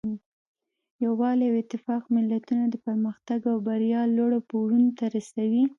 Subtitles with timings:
[1.03, 5.63] یووالی او اتفاق ملتونه د پرمختګ او بریا لوړو پوړونو ته رسوي.